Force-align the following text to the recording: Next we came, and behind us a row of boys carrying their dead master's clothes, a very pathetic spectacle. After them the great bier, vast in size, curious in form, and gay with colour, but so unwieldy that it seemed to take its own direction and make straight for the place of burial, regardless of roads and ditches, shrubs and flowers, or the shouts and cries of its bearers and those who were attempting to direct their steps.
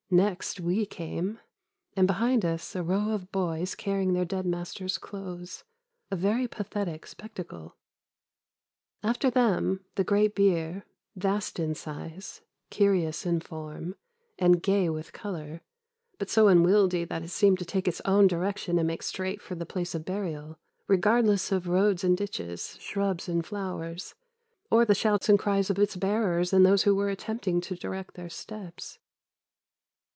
Next 0.13 0.59
we 0.59 0.85
came, 0.85 1.39
and 1.95 2.05
behind 2.05 2.43
us 2.43 2.75
a 2.75 2.83
row 2.83 3.11
of 3.11 3.31
boys 3.31 3.75
carrying 3.75 4.11
their 4.11 4.25
dead 4.25 4.45
master's 4.45 4.97
clothes, 4.97 5.63
a 6.11 6.17
very 6.17 6.49
pathetic 6.49 7.07
spectacle. 7.07 7.77
After 9.03 9.29
them 9.29 9.85
the 9.95 10.03
great 10.03 10.35
bier, 10.35 10.85
vast 11.15 11.59
in 11.61 11.75
size, 11.75 12.41
curious 12.69 13.25
in 13.25 13.39
form, 13.39 13.95
and 14.37 14.61
gay 14.61 14.89
with 14.89 15.13
colour, 15.13 15.61
but 16.19 16.29
so 16.29 16.49
unwieldy 16.49 17.05
that 17.05 17.23
it 17.23 17.29
seemed 17.29 17.59
to 17.59 17.65
take 17.65 17.87
its 17.87 18.01
own 18.03 18.27
direction 18.27 18.77
and 18.77 18.87
make 18.87 19.03
straight 19.03 19.41
for 19.41 19.55
the 19.55 19.65
place 19.65 19.95
of 19.95 20.03
burial, 20.03 20.59
regardless 20.89 21.53
of 21.53 21.69
roads 21.69 22.03
and 22.03 22.17
ditches, 22.17 22.75
shrubs 22.81 23.29
and 23.29 23.45
flowers, 23.45 24.13
or 24.69 24.83
the 24.83 24.93
shouts 24.93 25.29
and 25.29 25.39
cries 25.39 25.69
of 25.69 25.79
its 25.79 25.95
bearers 25.95 26.51
and 26.51 26.65
those 26.65 26.83
who 26.83 26.93
were 26.95 27.07
attempting 27.07 27.61
to 27.61 27.77
direct 27.77 28.15
their 28.15 28.29
steps. 28.29 28.99